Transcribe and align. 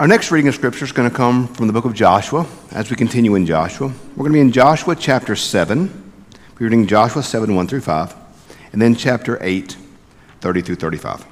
Our 0.00 0.06
next 0.06 0.30
reading 0.30 0.46
of 0.46 0.54
Scripture 0.54 0.84
is 0.84 0.92
going 0.92 1.10
to 1.10 1.16
come 1.16 1.48
from 1.48 1.66
the 1.66 1.72
book 1.72 1.84
of 1.84 1.92
Joshua 1.92 2.46
as 2.70 2.88
we 2.88 2.94
continue 2.94 3.34
in 3.34 3.44
Joshua. 3.44 3.88
We're 3.88 4.28
going 4.28 4.30
to 4.30 4.36
be 4.36 4.40
in 4.40 4.52
Joshua 4.52 4.94
chapter 4.94 5.34
7. 5.34 6.12
We're 6.54 6.66
reading 6.68 6.86
Joshua 6.86 7.20
7, 7.20 7.52
1 7.52 7.66
through 7.66 7.80
5, 7.80 8.14
and 8.72 8.80
then 8.80 8.94
chapter 8.94 9.38
8, 9.40 9.76
30 10.40 10.62
through 10.62 10.76
35. 10.76 11.26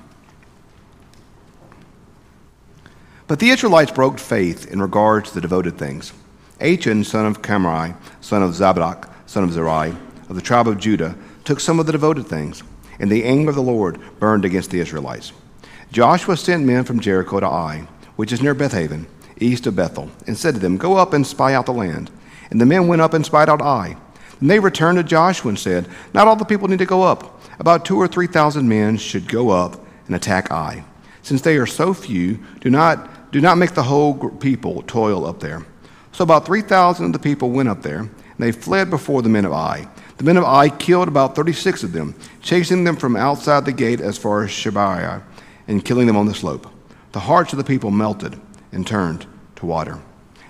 But 3.29 3.39
the 3.39 3.51
Israelites 3.51 3.93
broke 3.93 4.18
faith 4.18 4.69
in 4.69 4.83
regard 4.83 5.27
to 5.27 5.35
the 5.35 5.41
devoted 5.41 5.79
things. 5.79 6.12
Achan, 6.61 7.05
son 7.05 7.25
of 7.25 7.43
Carmi, 7.43 7.95
son 8.21 8.43
of 8.43 8.51
Zabrak, 8.51 9.09
son 9.27 9.45
of 9.45 9.53
Zerah, 9.53 9.96
of 10.29 10.35
the 10.35 10.43
tribe 10.43 10.67
of 10.67 10.79
Judah, 10.79 11.14
took 11.45 11.61
some 11.61 11.79
of 11.79 11.87
the 11.87 11.93
devoted 11.93 12.27
things, 12.27 12.64
and 12.98 13.12
the 13.12 13.23
anger 13.23 13.51
of 13.51 13.55
the 13.55 13.62
Lord 13.62 14.01
burned 14.19 14.45
against 14.45 14.73
the 14.73 14.80
Israelites. 14.80 15.33
Joshua 15.93 16.37
sent 16.37 16.64
men 16.64 16.83
from 16.83 16.98
Jericho 16.98 17.39
to 17.39 17.46
Ai 17.46 17.87
which 18.17 18.33
is 18.33 18.43
near 18.43 18.55
Bethaven, 18.55 19.07
east 19.39 19.67
of 19.67 19.77
Bethel, 19.77 20.11
and 20.27 20.36
said 20.36 20.54
to 20.54 20.61
them, 20.61 20.77
Go 20.77 20.96
up 20.96 21.13
and 21.13 21.27
spy 21.27 21.54
out 21.54 21.67
the 21.67 21.72
land. 21.72 22.11
And 22.50 22.61
the 22.61 22.67
men 22.67 22.89
went 22.89 23.03
up 23.03 23.14
and 23.14 23.25
spied 23.25 23.49
out 23.49 23.63
Ai. 23.63 23.96
And 24.40 24.50
they 24.50 24.59
returned 24.59 24.99
to 24.99 25.04
Joshua 25.04 25.50
and 25.50 25.59
said, 25.59 25.89
Not 26.13 26.26
all 26.26 26.37
the 26.37 26.45
people 26.45 26.68
need 26.68 26.79
to 26.79 26.87
go 26.87 27.03
up. 27.03 27.40
About 27.59 27.85
two 27.85 27.96
or 27.96 28.09
three 28.09 28.26
thousand 28.26 28.68
men 28.68 28.96
should 28.96 29.29
go 29.29 29.50
up 29.50 29.81
and 30.07 30.14
attack 30.14 30.50
Ai. 30.50 30.85
Since 31.23 31.43
they 31.43 31.57
are 31.57 31.67
so 31.67 31.93
few, 31.93 32.39
do 32.61 32.70
not, 32.70 33.33
do 33.33 33.41
not 33.41 33.59
make 33.59 33.75
the 33.75 33.83
whole 33.83 34.31
people 34.31 34.83
toil 34.83 35.27
up 35.27 35.41
there. 35.41 35.67
So 36.12 36.23
about 36.23 36.47
3,000 36.47 37.06
of 37.06 37.12
the 37.12 37.19
people 37.19 37.51
went 37.51 37.69
up 37.69 37.83
there, 37.83 37.98
and 37.98 38.11
they 38.39 38.53
fled 38.53 38.89
before 38.89 39.20
the 39.20 39.28
men 39.28 39.45
of 39.45 39.53
Ai. 39.53 39.89
The 40.17 40.25
men 40.25 40.37
of 40.37 40.45
Ai 40.45 40.70
killed 40.70 41.09
about 41.09 41.34
36 41.34 41.83
of 41.83 41.92
them, 41.92 42.14
chasing 42.41 42.84
them 42.84 42.97
from 42.97 43.17
outside 43.17 43.64
the 43.64 43.73
gate 43.73 44.01
as 44.01 44.17
far 44.17 44.45
as 44.45 44.51
Shebariah, 44.51 45.23
and 45.69 45.84
killing 45.84 46.06
them 46.06 46.17
on 46.17 46.27
the 46.27 46.34
slope 46.34 46.70
the 47.16 47.20
hearts 47.20 47.55
of 47.55 47.56
the 47.56 47.64
people 47.64 47.91
melted 47.91 48.38
and 48.72 48.86
turned 48.86 49.25
to 49.55 49.64
water. 49.64 50.02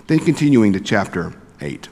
Then 0.07 0.19
continuing 0.19 0.73
to 0.73 0.81
chapter 0.81 1.33
8. 1.61 1.87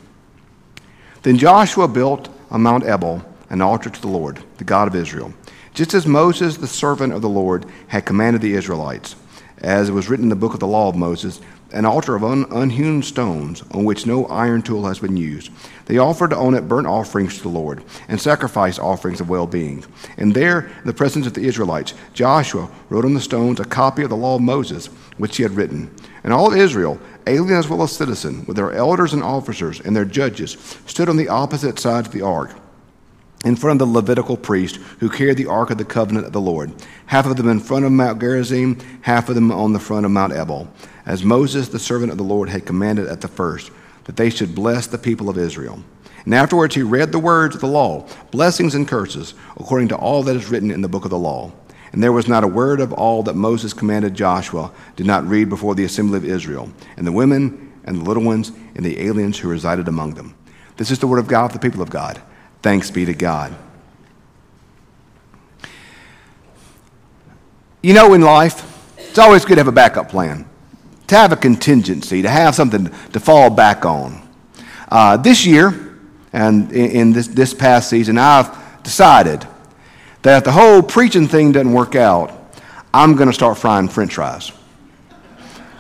Then 1.21 1.37
Joshua 1.37 1.87
built 1.87 2.27
on 2.51 2.63
Mount 2.63 2.83
Ebal 2.83 3.23
an 3.49 3.61
altar 3.61 3.89
to 3.89 4.01
the 4.01 4.09
Lord, 4.09 4.43
the 4.57 4.65
God 4.65 4.89
of 4.89 4.95
Israel, 4.95 5.33
just 5.73 5.93
as 5.93 6.05
Moses, 6.05 6.57
the 6.57 6.67
servant 6.67 7.13
of 7.13 7.21
the 7.21 7.29
Lord, 7.29 7.65
had 7.87 8.05
commanded 8.05 8.41
the 8.41 8.53
Israelites, 8.53 9.15
as 9.59 9.89
it 9.89 9.93
was 9.93 10.09
written 10.09 10.25
in 10.25 10.29
the 10.29 10.35
book 10.35 10.53
of 10.53 10.59
the 10.59 10.67
law 10.67 10.89
of 10.89 10.95
Moses 10.95 11.41
an 11.71 11.85
altar 11.85 12.15
of 12.15 12.23
un- 12.23 12.45
unhewn 12.51 13.03
stones 13.03 13.61
on 13.71 13.83
which 13.83 14.05
no 14.05 14.25
iron 14.27 14.61
tool 14.61 14.85
has 14.85 14.99
been 14.99 15.17
used. 15.17 15.51
They 15.87 15.97
offered 15.97 16.31
on 16.31 16.53
it 16.53 16.69
burnt 16.69 16.87
offerings 16.87 17.37
to 17.37 17.43
the 17.43 17.49
Lord 17.49 17.83
and 18.07 18.19
sacrifice 18.19 18.79
offerings 18.79 19.19
of 19.19 19.29
well 19.29 19.45
being. 19.45 19.83
And 20.17 20.33
there, 20.33 20.67
in 20.67 20.85
the 20.85 20.93
presence 20.93 21.27
of 21.27 21.33
the 21.33 21.45
Israelites, 21.45 21.93
Joshua 22.13 22.69
wrote 22.89 23.03
on 23.03 23.13
the 23.13 23.19
stones 23.19 23.59
a 23.59 23.65
copy 23.65 24.03
of 24.03 24.09
the 24.09 24.15
law 24.15 24.35
of 24.35 24.41
Moses, 24.41 24.87
which 25.17 25.35
he 25.37 25.43
had 25.43 25.51
written. 25.51 25.93
And 26.23 26.31
all 26.31 26.53
Israel, 26.53 26.99
alien 27.27 27.57
as 27.57 27.67
well 27.67 27.83
as 27.83 27.91
citizen, 27.91 28.45
with 28.45 28.55
their 28.55 28.71
elders 28.71 29.13
and 29.13 29.21
officers 29.21 29.81
and 29.81 29.95
their 29.95 30.05
judges, 30.05 30.53
stood 30.85 31.09
on 31.09 31.17
the 31.17 31.29
opposite 31.29 31.77
sides 31.77 32.07
of 32.07 32.13
the 32.13 32.21
ark 32.21 32.55
in 33.45 33.55
front 33.55 33.81
of 33.81 33.88
the 33.88 33.93
Levitical 33.93 34.35
priest 34.35 34.75
who 34.99 35.09
carried 35.09 35.38
the 35.38 35.47
ark 35.47 35.69
of 35.69 35.77
the 35.77 35.85
covenant 35.85 36.25
of 36.25 36.33
the 36.33 36.41
Lord, 36.41 36.73
half 37.05 37.25
of 37.25 37.38
them 37.38 37.47
in 37.47 37.61
front 37.61 37.85
of 37.85 37.91
Mount 37.93 38.19
Gerizim, 38.19 38.79
half 39.01 39.29
of 39.29 39.35
them 39.35 39.51
on 39.51 39.71
the 39.71 39.79
front 39.79 40.05
of 40.05 40.11
Mount 40.11 40.33
Ebal 40.33 40.67
as 41.05 41.23
Moses, 41.23 41.69
the 41.69 41.79
servant 41.79 42.11
of 42.11 42.17
the 42.17 42.23
Lord, 42.23 42.49
had 42.49 42.66
commanded 42.66 43.07
at 43.07 43.21
the 43.21 43.27
first, 43.27 43.71
that 44.05 44.16
they 44.16 44.29
should 44.29 44.55
bless 44.55 44.88
the 44.88 44.97
people 44.97 45.29
of 45.29 45.38
Israel. 45.38 45.83
And 46.25 46.33
afterwards 46.33 46.73
he 46.73 46.81
read 46.81 47.11
the 47.11 47.19
words 47.19 47.55
of 47.55 47.61
the 47.61 47.67
law, 47.67 48.07
blessings 48.31 48.73
and 48.73 48.88
curses, 48.88 49.35
according 49.57 49.89
to 49.89 49.95
all 49.95 50.23
that 50.23 50.35
is 50.35 50.49
written 50.49 50.71
in 50.71 50.81
the 50.81 50.89
book 50.89 51.05
of 51.05 51.11
the 51.11 51.17
law. 51.17 51.51
And 51.91 52.01
there 52.01 52.11
was 52.11 52.27
not 52.27 52.43
a 52.43 52.47
word 52.47 52.81
of 52.81 52.91
all 52.91 53.23
that 53.23 53.35
Moses 53.35 53.73
commanded 53.73 54.16
Joshua 54.16 54.71
did 54.95 55.05
not 55.05 55.27
read 55.27 55.49
before 55.49 55.75
the 55.75 55.85
assembly 55.85 56.17
of 56.17 56.25
Israel, 56.25 56.69
and 56.97 57.05
the 57.05 57.11
women 57.11 57.71
and 57.83 57.97
the 57.97 58.03
little 58.03 58.23
ones 58.23 58.51
and 58.75 58.83
the 58.83 59.01
aliens 59.01 59.38
who 59.38 59.47
resided 59.47 59.88
among 59.88 60.16
them. 60.16 60.35
This 60.77 60.91
is 60.91 60.99
the 60.99 61.07
word 61.07 61.19
of 61.19 61.27
God 61.27 61.49
for 61.49 61.57
the 61.57 61.69
people 61.69 61.83
of 61.83 61.91
God. 61.91 62.19
Thanks 62.66 62.89
be 62.89 63.05
to 63.05 63.13
God. 63.13 63.53
You 67.84 67.94
know, 67.94 68.16
in 68.16 68.22
life, 68.22 68.97
it's 68.97 69.19
always 69.19 69.45
good 69.45 69.53
to 69.53 69.59
have 69.59 69.67
a 69.67 69.72
backup 69.72 70.09
plan 70.09 70.50
to 71.06 71.16
have 71.16 71.31
a 71.31 71.35
contingency, 71.35 72.23
to 72.23 72.29
have 72.29 72.56
something 72.56 72.89
to 73.13 73.19
fall 73.19 73.51
back 73.51 73.85
on. 73.85 74.28
Uh, 74.89 75.16
this 75.16 75.45
year, 75.45 76.00
and 76.34 76.72
in, 76.72 77.13
this, 77.13 77.28
this 77.28 77.53
past 77.53 77.88
season, 77.88 78.17
I've 78.17 78.81
decided 78.81 79.45
that 80.23 80.39
if 80.39 80.44
the 80.44 80.51
whole 80.51 80.81
preaching 80.81 81.28
thing 81.28 81.51
doesn't 81.51 81.72
work 81.72 81.94
out, 81.94 82.51
I'm 82.95 83.16
going 83.16 83.29
to 83.29 83.34
start 83.34 83.59
frying 83.59 83.89
french 83.89 84.16
fries. 84.16 84.51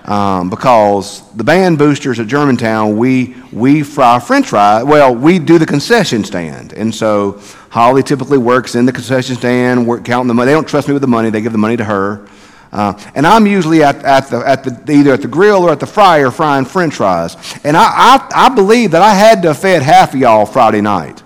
Um, 0.05 0.51
because 0.51 1.27
the 1.33 1.43
band 1.43 1.79
boosters 1.79 2.19
at 2.19 2.27
Germantown, 2.27 2.95
we, 2.95 3.35
we 3.51 3.81
fry 3.81 4.19
french 4.19 4.49
fries. 4.49 4.83
Well, 4.83 5.15
we 5.15 5.39
do 5.39 5.57
the 5.57 5.65
concession 5.65 6.23
stand. 6.23 6.73
And 6.73 6.93
so 6.93 7.41
Holly 7.71 8.03
typically 8.03 8.37
works 8.37 8.75
in 8.75 8.85
the 8.85 8.93
concession 8.93 9.35
stand, 9.35 9.87
work, 9.87 10.05
counting 10.05 10.27
the 10.27 10.35
money. 10.35 10.47
They 10.47 10.53
don't 10.53 10.67
trust 10.67 10.87
me 10.87 10.93
with 10.93 11.01
the 11.01 11.07
money, 11.07 11.31
they 11.31 11.41
give 11.41 11.53
the 11.53 11.57
money 11.57 11.75
to 11.77 11.83
her. 11.83 12.27
Uh, 12.71 12.93
and 13.15 13.25
I'm 13.25 13.47
usually 13.47 13.81
at, 13.83 14.03
at, 14.03 14.29
the, 14.29 14.47
at 14.47 14.63
the, 14.63 14.91
either 14.91 15.13
at 15.13 15.21
the 15.21 15.27
grill 15.27 15.63
or 15.63 15.71
at 15.71 15.79
the 15.79 15.87
fryer 15.87 16.29
frying 16.29 16.65
french 16.65 16.95
fries. 16.95 17.35
And 17.63 17.75
I, 17.75 17.85
I, 17.85 18.47
I 18.47 18.49
believe 18.49 18.91
that 18.91 19.01
I 19.01 19.13
had 19.13 19.41
to 19.41 19.49
have 19.49 19.59
fed 19.59 19.81
half 19.81 20.13
of 20.13 20.19
y'all 20.19 20.45
Friday 20.45 20.81
night. 20.81 21.23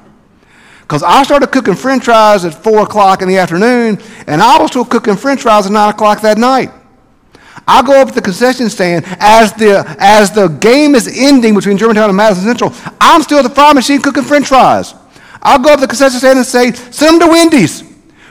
Because 0.82 1.04
I 1.04 1.24
started 1.24 1.52
cooking 1.52 1.76
french 1.76 2.06
fries 2.06 2.46
at 2.46 2.54
4 2.54 2.84
o'clock 2.84 3.22
in 3.22 3.28
the 3.28 3.38
afternoon, 3.38 4.00
and 4.26 4.42
I 4.42 4.60
was 4.62 4.72
still 4.72 4.86
cooking 4.86 5.18
french 5.18 5.42
fries 5.42 5.66
at 5.66 5.72
9 5.72 5.90
o'clock 5.90 6.22
that 6.22 6.38
night. 6.38 6.72
I 7.72 7.84
go 7.84 8.02
up 8.02 8.08
to 8.08 8.16
the 8.16 8.22
concession 8.22 8.68
stand 8.68 9.06
as 9.20 9.54
the, 9.54 9.86
as 10.00 10.32
the 10.32 10.48
game 10.48 10.96
is 10.96 11.08
ending 11.08 11.54
between 11.54 11.78
Germantown 11.78 12.10
and 12.10 12.18
Madison 12.18 12.46
Central. 12.46 12.74
I'm 13.00 13.22
still 13.22 13.38
at 13.38 13.44
the 13.44 13.52
fry 13.52 13.74
machine 13.74 14.02
cooking 14.02 14.24
french 14.24 14.48
fries. 14.48 14.96
I'll 15.40 15.60
go 15.60 15.74
up 15.74 15.76
to 15.76 15.82
the 15.82 15.88
concession 15.88 16.18
stand 16.18 16.40
and 16.40 16.48
say, 16.48 16.72
send 16.72 17.22
them 17.22 17.28
to 17.28 17.32
Wendy's. 17.32 17.84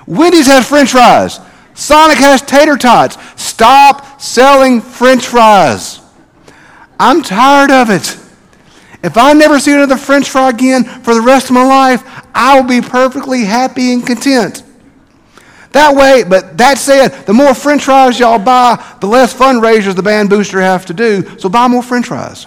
Wendy's 0.09 0.49
has 0.49 0.69
french 0.69 0.91
fries. 0.91 1.39
Sonic 1.75 2.19
has 2.19 2.43
tater 2.43 2.77
tots. 2.77 3.17
Stop 3.41 4.21
selling 4.21 4.81
french 4.81 5.25
fries. 5.29 6.01
I'm 6.99 7.23
tired 7.23 7.71
of 7.71 7.91
it. 7.91 8.19
If 9.05 9.17
I 9.17 9.35
never 9.35 9.61
see 9.61 9.73
another 9.73 9.97
french 9.97 10.29
fry 10.29 10.51
again 10.51 10.83
for 10.83 11.15
the 11.15 11.21
rest 11.21 11.47
of 11.47 11.53
my 11.53 11.65
life, 11.65 12.03
I 12.35 12.61
will 12.61 12.69
be 12.69 12.81
perfectly 12.81 13.45
happy 13.45 13.93
and 13.93 14.05
content. 14.05 14.65
That 15.73 15.95
way, 15.95 16.25
but 16.25 16.57
that 16.59 16.79
said, 16.79 17.09
the 17.27 17.35
more 17.35 17.55
french 17.55 17.85
fries 17.85 18.19
y'all 18.19 18.39
buy, 18.39 18.83
the 19.01 19.07
less 19.07 19.35
fundraisers 19.35 19.95
the 19.95 20.03
band 20.03 20.31
booster 20.31 20.61
have 20.61 20.87
to 20.87 20.95
do. 20.95 21.39
So 21.39 21.49
buy 21.49 21.69
more 21.69 21.83
french 21.83 22.07
fries. 22.07 22.47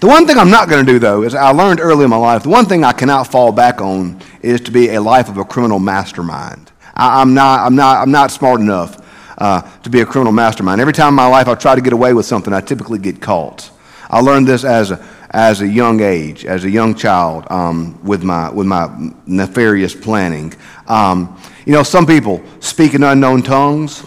The 0.00 0.08
one 0.08 0.26
thing 0.26 0.36
I'm 0.36 0.50
not 0.50 0.68
going 0.68 0.84
to 0.84 0.92
do, 0.92 0.98
though, 0.98 1.22
is 1.22 1.34
I 1.34 1.50
learned 1.50 1.78
early 1.78 2.04
in 2.04 2.10
my 2.10 2.16
life, 2.16 2.42
the 2.42 2.48
one 2.48 2.66
thing 2.66 2.82
I 2.82 2.92
cannot 2.92 3.28
fall 3.28 3.52
back 3.52 3.80
on 3.80 4.20
is 4.40 4.60
to 4.62 4.72
be 4.72 4.90
a 4.90 5.00
life 5.00 5.28
of 5.28 5.38
a 5.38 5.44
criminal 5.44 5.78
mastermind. 5.78 6.72
I, 6.94 7.22
am 7.22 7.34
not, 7.34 7.60
I'm, 7.60 7.76
not, 7.76 7.98
I'm 7.98 8.10
not 8.10 8.30
smart 8.32 8.60
enough 8.60 9.00
uh, 9.38 9.62
to 9.82 9.90
be 9.90 10.00
a 10.00 10.06
criminal 10.06 10.32
mastermind. 10.32 10.80
Every 10.80 10.92
time 10.92 11.10
in 11.10 11.14
my 11.14 11.26
life 11.26 11.46
I 11.48 11.54
try 11.54 11.74
to 11.74 11.80
get 11.80 11.92
away 11.92 12.14
with 12.14 12.26
something, 12.26 12.52
I 12.52 12.60
typically 12.60 12.98
get 12.98 13.20
caught. 13.20 13.70
I 14.10 14.20
learned 14.20 14.46
this 14.46 14.64
as 14.64 14.90
a, 14.90 14.96
as 15.32 15.62
a 15.62 15.66
young 15.66 16.00
age, 16.00 16.44
as 16.44 16.64
a 16.64 16.70
young 16.70 16.94
child, 16.94 17.46
um, 17.50 17.98
with, 18.04 18.22
my, 18.22 18.50
with 18.50 18.66
my 18.66 19.12
nefarious 19.26 19.94
planning. 19.94 20.52
Um, 20.86 21.40
you 21.64 21.72
know, 21.72 21.82
some 21.82 22.06
people 22.06 22.42
speak 22.60 22.94
in 22.94 23.02
unknown 23.02 23.42
tongues. 23.42 24.04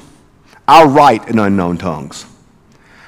I 0.68 0.84
write 0.84 1.28
in 1.28 1.40
unknown 1.40 1.78
tongues. 1.78 2.26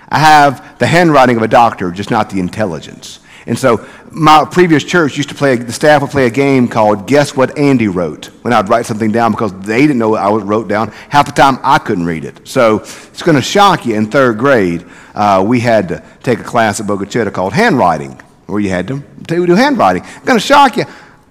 I 0.09 0.19
have 0.19 0.79
the 0.79 0.87
handwriting 0.87 1.37
of 1.37 1.43
a 1.43 1.47
doctor, 1.47 1.91
just 1.91 2.09
not 2.09 2.29
the 2.29 2.39
intelligence. 2.39 3.19
And 3.47 3.57
so 3.57 3.87
my 4.11 4.45
previous 4.45 4.83
church 4.83 5.15
used 5.15 5.29
to 5.29 5.35
play, 5.35 5.55
the 5.55 5.71
staff 5.71 6.01
would 6.01 6.11
play 6.11 6.27
a 6.27 6.29
game 6.29 6.67
called 6.67 7.07
Guess 7.07 7.35
What 7.35 7.57
Andy 7.57 7.87
Wrote 7.87 8.25
when 8.43 8.53
I'd 8.53 8.67
write 8.67 8.85
something 8.85 9.11
down 9.11 9.31
because 9.31 9.53
they 9.61 9.81
didn't 9.81 9.97
know 9.97 10.09
what 10.09 10.21
I 10.21 10.29
wrote 10.29 10.67
down. 10.67 10.91
Half 11.09 11.27
the 11.27 11.31
time 11.31 11.57
I 11.63 11.77
couldn't 11.79 12.05
read 12.05 12.25
it. 12.25 12.45
So 12.45 12.79
it's 12.79 13.23
going 13.23 13.37
to 13.37 13.41
shock 13.41 13.85
you 13.85 13.95
in 13.95 14.11
third 14.11 14.37
grade. 14.37 14.85
Uh, 15.15 15.43
we 15.47 15.61
had 15.61 15.87
to 15.87 16.03
take 16.23 16.39
a 16.39 16.43
class 16.43 16.81
at 16.81 16.87
Bogue 16.87 17.01
Chitto 17.07 17.33
called 17.33 17.53
handwriting, 17.53 18.19
where 18.47 18.59
you 18.59 18.69
had 18.69 18.87
to 18.89 18.99
do 19.23 19.55
handwriting. 19.55 20.03
It's 20.03 20.25
going 20.25 20.39
to 20.39 20.45
shock 20.45 20.75
you. 20.75 20.83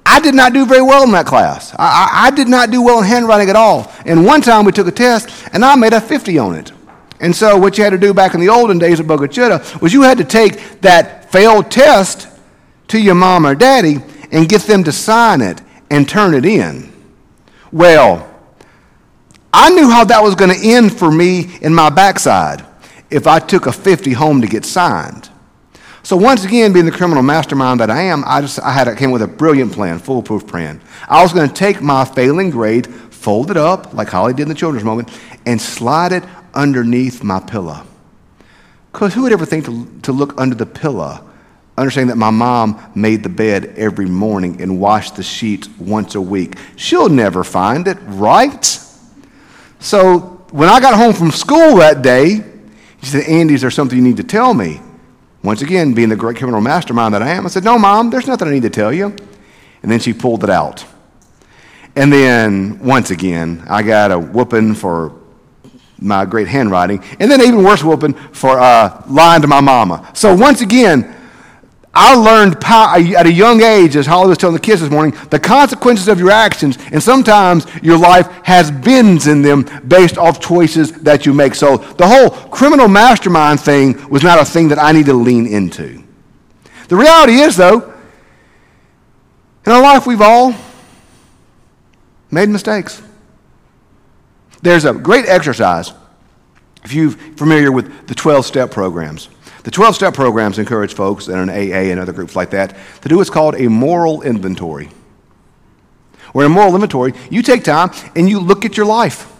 I 0.06 0.18
did 0.20 0.34
not 0.34 0.54
do 0.54 0.64
very 0.64 0.82
well 0.82 1.02
in 1.04 1.10
that 1.12 1.26
class. 1.26 1.74
I, 1.74 1.76
I, 1.78 2.26
I 2.26 2.30
did 2.30 2.48
not 2.48 2.70
do 2.70 2.80
well 2.80 2.98
in 2.98 3.04
handwriting 3.04 3.50
at 3.50 3.56
all. 3.56 3.92
And 4.06 4.24
one 4.24 4.40
time 4.40 4.64
we 4.64 4.72
took 4.72 4.86
a 4.86 4.92
test 4.92 5.28
and 5.52 5.62
I 5.62 5.74
made 5.74 5.92
a 5.92 6.00
50 6.00 6.38
on 6.38 6.54
it. 6.54 6.72
And 7.20 7.34
so, 7.34 7.56
what 7.56 7.78
you 7.78 7.84
had 7.84 7.90
to 7.90 7.98
do 7.98 8.12
back 8.12 8.34
in 8.34 8.40
the 8.40 8.50
olden 8.50 8.78
days 8.78 9.00
of 9.00 9.06
Bogue 9.06 9.22
Chitto 9.22 9.80
was 9.80 9.92
you 9.92 10.02
had 10.02 10.18
to 10.18 10.24
take 10.24 10.80
that 10.82 11.25
failed 11.36 11.70
test 11.70 12.28
to 12.88 12.98
your 12.98 13.14
mom 13.14 13.46
or 13.46 13.54
daddy 13.54 13.98
and 14.32 14.48
get 14.48 14.62
them 14.62 14.82
to 14.82 14.90
sign 14.90 15.42
it 15.42 15.60
and 15.90 16.08
turn 16.08 16.32
it 16.32 16.46
in. 16.46 16.90
Well, 17.70 18.26
I 19.52 19.68
knew 19.68 19.90
how 19.90 20.04
that 20.04 20.22
was 20.22 20.34
going 20.34 20.58
to 20.58 20.66
end 20.66 20.98
for 20.98 21.12
me 21.12 21.58
in 21.60 21.74
my 21.74 21.90
backside 21.90 22.64
if 23.10 23.26
I 23.26 23.38
took 23.38 23.66
a 23.66 23.72
50 23.72 24.14
home 24.14 24.40
to 24.40 24.46
get 24.46 24.64
signed. 24.64 25.28
So 26.02 26.16
once 26.16 26.42
again, 26.46 26.72
being 26.72 26.86
the 26.86 26.90
criminal 26.90 27.22
mastermind 27.22 27.80
that 27.80 27.90
I 27.90 28.00
am, 28.04 28.24
I 28.26 28.40
just 28.40 28.58
I 28.60 28.72
had 28.72 28.88
I 28.88 28.94
came 28.94 29.10
with 29.10 29.20
a 29.20 29.28
brilliant 29.28 29.74
plan, 29.74 29.98
foolproof 29.98 30.46
plan. 30.46 30.80
I 31.06 31.20
was 31.20 31.34
going 31.34 31.48
to 31.48 31.54
take 31.54 31.82
my 31.82 32.06
failing 32.06 32.48
grade, 32.48 32.86
fold 32.86 33.50
it 33.50 33.58
up 33.58 33.92
like 33.92 34.08
Holly 34.08 34.32
did 34.32 34.44
in 34.44 34.48
the 34.48 34.54
children's 34.54 34.84
moment, 34.86 35.10
and 35.44 35.60
slide 35.60 36.12
it 36.12 36.24
underneath 36.54 37.22
my 37.22 37.40
pillow. 37.40 37.86
Because 38.96 39.12
who 39.12 39.24
would 39.24 39.32
ever 39.32 39.44
think 39.44 39.66
to, 39.66 39.86
to 40.04 40.12
look 40.12 40.40
under 40.40 40.54
the 40.54 40.64
pillow, 40.64 41.22
understanding 41.76 42.08
that 42.08 42.16
my 42.16 42.30
mom 42.30 42.80
made 42.94 43.22
the 43.22 43.28
bed 43.28 43.74
every 43.76 44.06
morning 44.06 44.62
and 44.62 44.80
washed 44.80 45.16
the 45.16 45.22
sheets 45.22 45.68
once 45.78 46.14
a 46.14 46.20
week? 46.22 46.56
She'll 46.76 47.10
never 47.10 47.44
find 47.44 47.86
it, 47.88 47.98
right? 48.04 48.64
So 49.80 50.46
when 50.50 50.70
I 50.70 50.80
got 50.80 50.94
home 50.94 51.12
from 51.12 51.30
school 51.30 51.76
that 51.76 52.00
day, 52.00 52.42
she 53.02 53.06
said, 53.10 53.24
Andy, 53.28 53.52
is 53.52 53.60
there 53.60 53.70
something 53.70 53.98
you 53.98 54.02
need 54.02 54.16
to 54.16 54.24
tell 54.24 54.54
me? 54.54 54.80
Once 55.42 55.60
again, 55.60 55.92
being 55.92 56.08
the 56.08 56.16
great 56.16 56.38
criminal 56.38 56.62
mastermind 56.62 57.12
that 57.12 57.20
I 57.20 57.28
am, 57.28 57.44
I 57.44 57.50
said, 57.50 57.64
No, 57.64 57.78
Mom, 57.78 58.08
there's 58.08 58.26
nothing 58.26 58.48
I 58.48 58.52
need 58.52 58.62
to 58.62 58.70
tell 58.70 58.94
you. 58.94 59.14
And 59.82 59.92
then 59.92 60.00
she 60.00 60.14
pulled 60.14 60.42
it 60.42 60.48
out. 60.48 60.86
And 61.94 62.10
then, 62.10 62.78
once 62.78 63.10
again, 63.10 63.62
I 63.68 63.82
got 63.82 64.10
a 64.10 64.18
whooping 64.18 64.74
for 64.74 65.12
my 65.98 66.24
great 66.24 66.48
handwriting, 66.48 67.02
and 67.20 67.30
then 67.30 67.40
even 67.40 67.62
worse 67.62 67.82
whooping 67.82 68.14
for 68.32 68.58
uh, 68.58 69.02
lying 69.08 69.42
to 69.42 69.48
my 69.48 69.60
mama. 69.60 70.10
So, 70.14 70.34
once 70.34 70.60
again, 70.60 71.16
I 71.98 72.14
learned 72.14 72.62
at 72.62 73.24
a 73.24 73.32
young 73.32 73.62
age, 73.62 73.96
as 73.96 74.04
Holly 74.04 74.28
was 74.28 74.36
telling 74.36 74.54
the 74.54 74.60
kids 74.60 74.82
this 74.82 74.90
morning, 74.90 75.18
the 75.30 75.40
consequences 75.40 76.08
of 76.08 76.18
your 76.18 76.30
actions, 76.30 76.76
and 76.92 77.02
sometimes 77.02 77.66
your 77.82 77.96
life 77.96 78.28
has 78.44 78.70
bends 78.70 79.26
in 79.26 79.40
them 79.40 79.64
based 79.88 80.18
off 80.18 80.38
choices 80.38 80.92
that 80.92 81.24
you 81.24 81.32
make. 81.32 81.54
So 81.54 81.78
the 81.78 82.06
whole 82.06 82.28
criminal 82.50 82.86
mastermind 82.86 83.60
thing 83.60 84.10
was 84.10 84.22
not 84.22 84.38
a 84.38 84.44
thing 84.44 84.68
that 84.68 84.78
I 84.78 84.92
need 84.92 85.06
to 85.06 85.14
lean 85.14 85.46
into. 85.46 86.02
The 86.88 86.96
reality 86.96 87.36
is, 87.36 87.56
though, 87.56 87.94
in 89.64 89.72
our 89.72 89.82
life, 89.82 90.06
we've 90.06 90.20
all 90.20 90.54
made 92.30 92.50
mistakes. 92.50 93.00
There's 94.62 94.84
a 94.84 94.92
great 94.92 95.26
exercise, 95.26 95.92
if 96.84 96.92
you're 96.92 97.10
familiar 97.10 97.72
with 97.72 98.06
the 98.06 98.14
12 98.14 98.46
step 98.46 98.70
programs. 98.70 99.28
The 99.64 99.70
12 99.70 99.96
step 99.96 100.14
programs 100.14 100.58
encourage 100.58 100.94
folks 100.94 101.26
in 101.26 101.36
an 101.36 101.50
AA 101.50 101.90
and 101.90 101.98
other 101.98 102.12
groups 102.12 102.36
like 102.36 102.50
that 102.50 102.76
to 103.02 103.08
do 103.08 103.16
what's 103.16 103.30
called 103.30 103.56
a 103.56 103.68
moral 103.68 104.22
inventory. 104.22 104.88
Where 106.32 106.46
in 106.46 106.52
a 106.52 106.54
moral 106.54 106.74
inventory, 106.74 107.14
you 107.30 107.42
take 107.42 107.64
time 107.64 107.90
and 108.14 108.28
you 108.28 108.38
look 108.38 108.64
at 108.64 108.76
your 108.76 108.86
life 108.86 109.32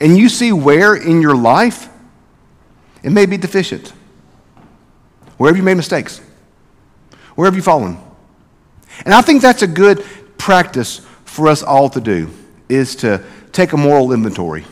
and 0.00 0.18
you 0.18 0.28
see 0.28 0.52
where 0.52 0.94
in 0.94 1.22
your 1.22 1.36
life 1.36 1.88
it 3.02 3.10
may 3.10 3.26
be 3.26 3.36
deficient. 3.36 3.92
Where 5.38 5.50
have 5.50 5.56
you 5.56 5.62
made 5.62 5.74
mistakes? 5.74 6.20
Where 7.34 7.46
have 7.46 7.56
you 7.56 7.62
fallen? 7.62 7.96
And 9.04 9.14
I 9.14 9.22
think 9.22 9.40
that's 9.40 9.62
a 9.62 9.66
good 9.66 10.04
practice 10.36 11.06
for 11.24 11.48
us 11.48 11.62
all 11.62 11.88
to 11.90 12.00
do 12.00 12.30
is 12.68 12.96
to 12.96 13.22
take 13.58 13.72
a 13.72 13.76
moral 13.76 14.12
inventory 14.12 14.64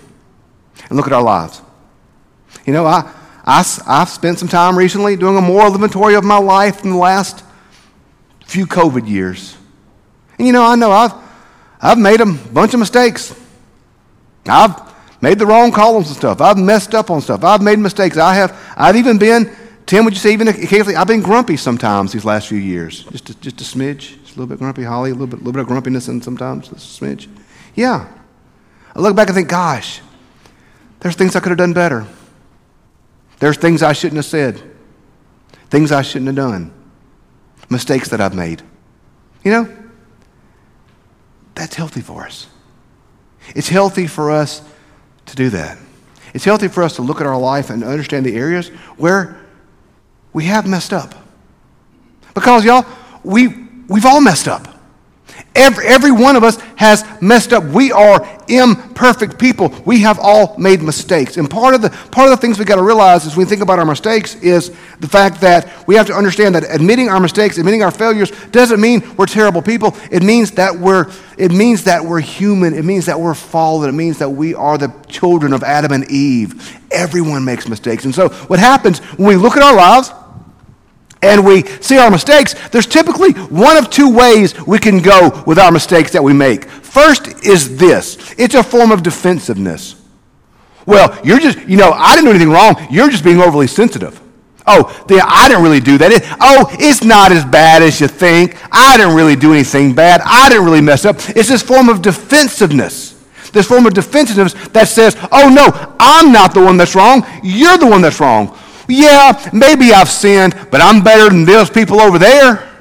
and 0.89 0.97
look 0.97 1.09
at 1.09 1.13
our 1.13 1.23
lives. 1.23 1.61
You 2.65 2.73
know, 2.73 2.87
I, 2.87 3.13
I, 3.45 3.65
I've 3.85 4.09
spent 4.09 4.39
some 4.39 4.47
time 4.47 4.79
recently 4.79 5.17
doing 5.17 5.37
a 5.37 5.41
moral 5.41 5.75
inventory 5.75 6.15
of 6.15 6.23
my 6.23 6.39
life 6.39 6.85
in 6.85 6.91
the 6.91 6.97
last 6.97 7.45
few 8.47 8.65
COVID 8.65 9.09
years. 9.09 9.57
And 10.39 10.47
you 10.47 10.53
know, 10.53 10.65
I 10.65 10.77
know 10.77 10.93
I've, 10.93 11.13
I've 11.81 11.99
made 11.99 12.21
a 12.21 12.27
bunch 12.27 12.75
of 12.75 12.81
mistakes. 12.81 13.35
I've 14.47 14.77
made 15.21 15.41
the 15.41 15.47
wrong 15.47 15.73
columns 15.73 16.07
and 16.07 16.17
stuff. 16.17 16.41
I've 16.41 16.57
messed 16.57 16.95
up 16.95 17.11
on 17.11 17.21
stuff. 17.21 17.43
I've 17.43 17.63
made 17.63 17.81
mistakes. 17.81 18.17
I 18.17 18.35
have, 18.35 18.57
I've 18.77 18.95
even 18.95 19.19
been, 19.19 19.51
Tim, 19.87 20.05
would 20.05 20.15
you 20.15 20.21
say 20.21 20.33
even 20.33 20.47
occasionally, 20.47 20.95
I've 20.95 21.09
been 21.09 21.23
grumpy 21.23 21.57
sometimes 21.57 22.13
these 22.13 22.25
last 22.25 22.47
few 22.47 22.59
years. 22.59 23.03
Just 23.07 23.31
a, 23.31 23.41
just 23.41 23.61
a 23.61 23.65
smidge. 23.65 24.23
Just 24.23 24.37
a 24.37 24.41
little 24.41 24.47
bit 24.47 24.59
grumpy, 24.59 24.85
Holly, 24.85 25.11
a 25.11 25.15
little 25.15 25.27
bit, 25.27 25.41
a 25.41 25.43
little 25.43 25.53
bit 25.53 25.63
of 25.63 25.67
grumpiness 25.67 26.07
and 26.07 26.23
sometimes, 26.23 26.69
just 26.69 27.03
a 27.03 27.05
smidge. 27.05 27.27
Yeah. 27.75 28.13
I 28.97 29.01
look 29.01 29.15
back 29.15 29.29
and 29.29 29.37
think, 29.37 29.51
gosh, 29.51 30.01
there's 31.01 31.17
things 31.17 31.37
I 31.37 31.41
could 31.41 31.51
have 31.51 31.59
done 31.59 31.75
better. 31.75 32.07
There's 33.39 33.59
things 33.59 33.83
I 33.83 33.93
shouldn't 33.93 34.17
have 34.17 34.25
said, 34.25 34.63
things 35.69 35.93
I 35.93 36.01
shouldn't 36.01 36.29
have 36.29 36.37
done, 36.37 36.73
mistakes 37.69 38.09
that 38.09 38.23
I've 38.23 38.35
made. 38.35 38.63
You 39.45 39.51
know, 39.51 39.77
that's 41.55 41.75
healthy 41.75 42.01
for 42.01 42.25
us. 42.25 42.47
It's 43.55 43.69
healthy 43.69 44.07
for 44.07 44.31
us 44.31 44.63
to 45.27 45.37
do 45.37 45.51
that. 45.51 45.77
It's 46.33 46.47
healthy 46.47 46.69
for 46.69 46.83
us 46.83 46.97
to 46.97 47.03
look 47.03 47.21
at 47.21 47.27
our 47.27 47.39
life 47.39 47.69
and 47.69 47.85
understand 47.85 48.25
the 48.25 48.35
areas 48.35 48.69
where 48.97 49.45
we 50.33 50.45
have 50.45 50.67
messed 50.67 50.95
up. 50.95 51.15
Because, 52.33 52.65
y'all, 52.65 52.87
we, 53.23 53.49
we've 53.89 54.07
all 54.07 54.23
messed 54.23 54.49
up. 54.49 54.76
Every, 55.55 55.87
every 55.87 56.13
one 56.13 56.37
of 56.37 56.45
us 56.45 56.61
has 56.77 57.05
messed 57.23 57.55
up. 57.55 57.65
We 57.65 57.91
are 57.91 58.29
imperfect 58.47 59.39
people. 59.39 59.75
We 59.87 60.01
have 60.01 60.19
all 60.21 60.57
made 60.59 60.83
mistakes. 60.83 61.39
And 61.39 61.49
part 61.49 61.75
of 61.75 61.81
the, 61.81 61.89
part 61.89 62.31
of 62.31 62.31
the 62.31 62.37
things 62.37 62.59
we 62.59 62.67
got 62.67 62.77
to 62.77 62.83
realize 62.83 63.27
as 63.27 63.37
we 63.37 63.47
think 63.47 63.63
about 63.63 63.79
our 63.79 63.87
mistakes 63.87 64.35
is 64.37 64.69
the 65.01 65.09
fact 65.09 65.41
that 65.41 65.87
we 65.87 65.95
have 65.95 66.07
to 66.09 66.15
understand 66.15 66.55
that 66.55 66.65
admitting 66.69 67.09
our 67.09 67.21
mistakes, 67.21 67.57
admitting 67.57 67.83
our 67.83 67.91
failures, 67.91 68.31
doesn't 68.51 68.81
mean 68.81 69.03
we're 69.17 69.27
terrible 69.27 69.63
people. 69.63 69.97
It 70.11 70.23
means 70.23 70.51
that 70.53 70.79
we're, 70.79 71.11
it 71.39 71.53
means 71.53 71.85
that 71.85 72.05
we're 72.05 72.21
human. 72.21 72.75
It 72.75 72.85
means 72.85 73.07
that 73.07 73.19
we're 73.19 73.35
fallen. 73.35 73.89
It 73.89 73.95
means 73.95 74.19
that 74.19 74.29
we 74.29 74.55
are 74.55 74.77
the 74.77 74.95
children 75.09 75.55
of 75.55 75.63
Adam 75.63 75.93
and 75.93 76.11
Eve. 76.11 76.79
Everyone 76.91 77.45
makes 77.45 77.67
mistakes. 77.67 78.05
And 78.05 78.15
so 78.15 78.29
what 78.29 78.59
happens 78.59 78.99
when 78.99 79.29
we 79.29 79.37
look 79.37 79.57
at 79.57 79.63
our 79.63 79.75
lives, 79.75 80.11
and 81.23 81.45
we 81.45 81.65
see 81.81 81.99
our 81.99 82.11
mistakes, 82.11 82.55
there's 82.69 82.87
typically 82.87 83.33
one 83.33 83.77
of 83.77 83.91
two 83.91 84.15
ways 84.15 84.55
we 84.67 84.79
can 84.79 85.01
go 85.01 85.43
with 85.47 85.59
our 85.59 85.73
mistakes 85.73 86.13
that 86.13 86.23
we 86.23 86.33
make. 86.33 86.65
First 86.67 87.45
is 87.45 87.77
this 87.77 88.35
it's 88.39 88.55
a 88.55 88.63
form 88.63 88.91
of 88.91 89.03
defensiveness. 89.03 89.97
Well, 90.87 91.19
you're 91.25 91.41
just, 91.41 91.59
you 91.69 91.77
know, 91.77 91.91
I 91.91 92.15
didn't 92.15 92.27
do 92.27 92.31
anything 92.31 92.51
wrong. 92.51 92.77
You're 92.91 93.11
just 93.11 93.25
being 93.25 93.41
overly 93.41 93.67
sensitive. 93.67 94.21
Oh, 94.69 95.07
I 95.09 95.49
didn't 95.49 95.63
really 95.63 95.81
do 95.81 95.97
that. 95.99 96.11
It, 96.11 96.23
oh, 96.41 96.67
it's 96.73 97.05
not 97.05 97.31
as 97.31 97.45
bad 97.45 97.83
as 97.83 98.01
you 98.01 98.09
think. 98.09 98.57
I 98.73 98.97
didn't 98.97 99.15
really 99.15 99.37
do 99.37 99.53
anything 99.53 99.95
bad. 99.95 100.21
I 100.25 100.49
didn't 100.49 100.65
really 100.65 100.81
mess 100.81 101.05
up. 101.05 101.17
It's 101.37 101.49
this 101.49 101.63
form 101.63 101.89
of 101.89 102.03
defensiveness. 102.03 103.13
This 103.53 103.67
form 103.67 103.87
of 103.87 103.95
defensiveness 103.95 104.55
that 104.71 104.89
says, 104.89 105.17
oh, 105.31 105.49
no, 105.49 105.97
I'm 106.01 106.33
not 106.33 106.53
the 106.53 106.63
one 106.63 106.77
that's 106.77 106.95
wrong. 106.95 107.25
You're 107.45 107.79
the 107.79 107.87
one 107.87 108.03
that's 108.03 108.19
wrong. 108.19 108.59
Yeah, 108.89 109.51
maybe 109.53 109.93
I've 109.93 110.09
sinned, 110.09 110.55
but 110.71 110.81
I'm 110.81 111.03
better 111.03 111.29
than 111.29 111.45
those 111.45 111.71
people 111.71 112.01
over 112.01 112.19
there. 112.19 112.73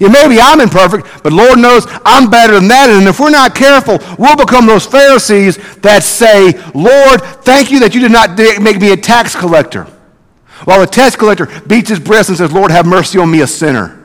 Yeah, 0.00 0.08
maybe 0.08 0.38
I'm 0.40 0.60
imperfect, 0.60 1.22
but 1.22 1.32
Lord 1.32 1.58
knows 1.58 1.86
I'm 2.04 2.28
better 2.28 2.54
than 2.54 2.68
that. 2.68 2.90
And 2.90 3.06
if 3.08 3.18
we're 3.18 3.30
not 3.30 3.54
careful, 3.54 3.98
we'll 4.18 4.36
become 4.36 4.66
those 4.66 4.84
Pharisees 4.84 5.56
that 5.78 6.02
say, 6.02 6.52
Lord, 6.74 7.22
thank 7.44 7.70
you 7.70 7.80
that 7.80 7.94
you 7.94 8.00
did 8.00 8.12
not 8.12 8.36
make 8.60 8.80
me 8.80 8.92
a 8.92 8.96
tax 8.96 9.34
collector. 9.34 9.84
While 10.64 10.80
the 10.80 10.86
tax 10.86 11.16
collector 11.16 11.46
beats 11.66 11.88
his 11.88 12.00
breast 12.00 12.28
and 12.28 12.38
says, 12.38 12.52
Lord, 12.52 12.70
have 12.70 12.86
mercy 12.86 13.18
on 13.18 13.30
me, 13.30 13.40
a 13.40 13.46
sinner. 13.46 14.02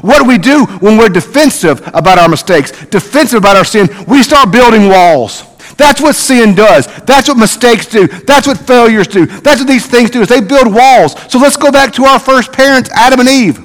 What 0.00 0.22
do 0.22 0.28
we 0.28 0.38
do 0.38 0.64
when 0.64 0.96
we're 0.96 1.08
defensive 1.08 1.86
about 1.92 2.18
our 2.18 2.28
mistakes, 2.28 2.70
defensive 2.86 3.38
about 3.38 3.56
our 3.56 3.64
sin? 3.64 3.88
We 4.06 4.22
start 4.22 4.52
building 4.52 4.88
walls. 4.88 5.42
That's 5.78 6.00
what 6.00 6.16
sin 6.16 6.56
does. 6.56 6.86
That's 7.04 7.28
what 7.28 7.38
mistakes 7.38 7.86
do. 7.86 8.08
That's 8.08 8.48
what 8.48 8.58
failures 8.58 9.06
do. 9.06 9.26
That's 9.26 9.60
what 9.60 9.68
these 9.68 9.86
things 9.86 10.10
do 10.10 10.20
is 10.20 10.28
they 10.28 10.40
build 10.40 10.74
walls. 10.74 11.14
So 11.30 11.38
let's 11.38 11.56
go 11.56 11.70
back 11.70 11.92
to 11.94 12.04
our 12.04 12.18
first 12.18 12.52
parents, 12.52 12.90
Adam 12.90 13.20
and 13.20 13.28
Eve. 13.28 13.58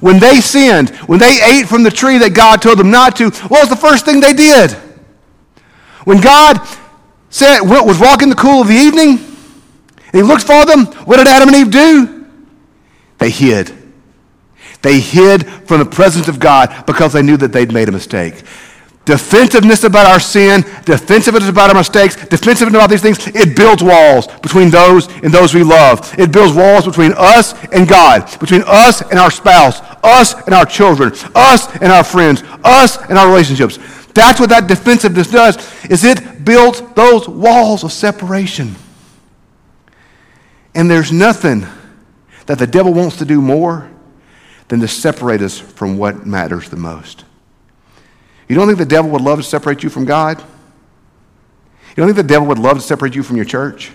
When 0.00 0.18
they 0.18 0.40
sinned, 0.40 0.90
when 1.06 1.20
they 1.20 1.38
ate 1.42 1.66
from 1.68 1.84
the 1.84 1.90
tree 1.90 2.18
that 2.18 2.34
God 2.34 2.60
told 2.60 2.78
them 2.78 2.90
not 2.90 3.16
to, 3.16 3.30
what 3.30 3.60
was 3.60 3.68
the 3.68 3.76
first 3.76 4.04
thing 4.04 4.20
they 4.20 4.32
did? 4.32 4.72
When 6.04 6.20
God 6.20 6.60
said, 7.30 7.60
was 7.60 8.00
walking 8.00 8.28
the 8.28 8.34
cool 8.34 8.62
of 8.62 8.68
the 8.68 8.74
evening, 8.74 9.10
and 9.10 10.14
he 10.14 10.22
looked 10.22 10.42
for 10.42 10.66
them, 10.66 10.86
what 11.06 11.18
did 11.18 11.28
Adam 11.28 11.48
and 11.48 11.56
Eve 11.56 11.70
do? 11.70 12.26
They 13.18 13.30
hid. 13.30 13.72
They 14.82 14.98
hid 14.98 15.46
from 15.46 15.78
the 15.78 15.86
presence 15.86 16.26
of 16.26 16.40
God 16.40 16.86
because 16.86 17.12
they 17.12 17.22
knew 17.22 17.36
that 17.36 17.52
they'd 17.52 17.72
made 17.72 17.88
a 17.88 17.92
mistake 17.92 18.42
defensiveness 19.06 19.84
about 19.84 20.04
our 20.04 20.20
sin, 20.20 20.62
defensiveness 20.84 21.48
about 21.48 21.70
our 21.70 21.76
mistakes, 21.76 22.16
defensiveness 22.16 22.74
about 22.74 22.90
these 22.90 23.00
things, 23.00 23.24
it 23.28 23.56
builds 23.56 23.82
walls 23.82 24.26
between 24.42 24.68
those 24.68 25.06
and 25.22 25.32
those 25.32 25.54
we 25.54 25.62
love. 25.62 26.12
It 26.18 26.32
builds 26.32 26.54
walls 26.54 26.84
between 26.84 27.14
us 27.16 27.54
and 27.68 27.88
God, 27.88 28.38
between 28.38 28.64
us 28.66 29.00
and 29.02 29.18
our 29.18 29.30
spouse, 29.30 29.80
us 30.02 30.34
and 30.44 30.52
our 30.54 30.66
children, 30.66 31.12
us 31.34 31.74
and 31.76 31.92
our 31.92 32.04
friends, 32.04 32.42
us 32.64 32.98
and 33.08 33.16
our 33.16 33.28
relationships. 33.28 33.78
That's 34.12 34.40
what 34.40 34.48
that 34.48 34.66
defensiveness 34.66 35.30
does, 35.30 35.56
is 35.84 36.02
it 36.02 36.44
builds 36.44 36.82
those 36.94 37.28
walls 37.28 37.84
of 37.84 37.92
separation. 37.92 38.74
And 40.74 40.90
there's 40.90 41.12
nothing 41.12 41.64
that 42.46 42.58
the 42.58 42.66
devil 42.66 42.92
wants 42.92 43.16
to 43.18 43.24
do 43.24 43.40
more 43.40 43.88
than 44.68 44.80
to 44.80 44.88
separate 44.88 45.42
us 45.42 45.58
from 45.58 45.96
what 45.96 46.26
matters 46.26 46.68
the 46.70 46.76
most. 46.76 47.25
You 48.48 48.54
don't 48.54 48.66
think 48.66 48.78
the 48.78 48.84
devil 48.84 49.10
would 49.10 49.20
love 49.20 49.38
to 49.38 49.44
separate 49.44 49.82
you 49.82 49.90
from 49.90 50.04
God? 50.04 50.38
You 50.38 51.96
don't 51.96 52.06
think 52.06 52.16
the 52.16 52.22
devil 52.22 52.46
would 52.48 52.58
love 52.58 52.76
to 52.76 52.82
separate 52.82 53.14
you 53.14 53.22
from 53.22 53.36
your 53.36 53.44
church? 53.44 53.92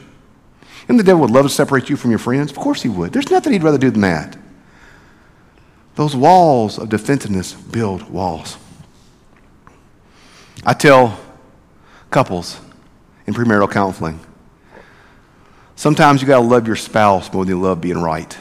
And 0.87 0.99
the 0.99 1.03
devil 1.03 1.21
would 1.21 1.31
love 1.31 1.45
to 1.45 1.49
separate 1.49 1.89
you 1.89 1.95
from 1.95 2.09
your 2.09 2.19
friends? 2.19 2.51
Of 2.51 2.57
course 2.57 2.81
he 2.81 2.89
would. 2.89 3.13
There's 3.13 3.29
nothing 3.29 3.53
he'd 3.53 3.63
rather 3.63 3.77
do 3.77 3.91
than 3.91 4.01
that. 4.01 4.37
Those 5.95 6.15
walls 6.15 6.79
of 6.79 6.89
defensiveness 6.89 7.53
build 7.53 8.09
walls. 8.09 8.57
I 10.65 10.73
tell 10.73 11.19
couples 12.09 12.59
in 13.25 13.33
premarital 13.33 13.71
counseling 13.71 14.19
Sometimes 15.81 16.21
you 16.21 16.27
got 16.27 16.39
to 16.39 16.45
love 16.45 16.67
your 16.67 16.75
spouse 16.75 17.33
more 17.33 17.43
than 17.43 17.55
you 17.55 17.59
love 17.59 17.81
being 17.81 17.97
right. 17.97 18.37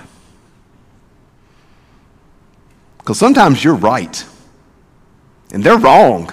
Because 2.99 3.19
sometimes 3.19 3.64
you're 3.64 3.76
right 3.76 4.23
and 5.52 5.62
they're 5.62 5.78
wrong. 5.78 6.33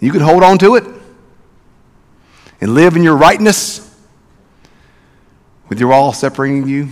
You 0.00 0.12
can 0.12 0.20
hold 0.20 0.42
on 0.42 0.58
to 0.58 0.76
it 0.76 0.84
and 2.60 2.74
live 2.74 2.96
in 2.96 3.02
your 3.02 3.16
rightness 3.16 3.82
with 5.68 5.80
your 5.80 5.92
all 5.92 6.12
separating 6.12 6.68
you. 6.68 6.88